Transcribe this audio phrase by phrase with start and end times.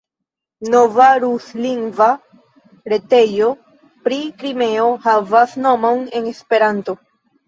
[0.75, 2.07] Nova ruslingva
[2.93, 3.49] retejo
[4.07, 6.97] pri Krimeo havas nomon en Esperanto.